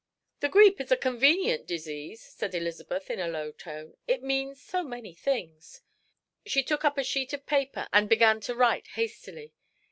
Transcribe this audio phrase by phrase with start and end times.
[0.39, 4.81] "The grippe is a convenient disease," said Elizabeth, in a low tone, "it means so
[4.83, 5.81] many things."
[6.43, 9.53] She took up a sheet of paper and began to write hastily.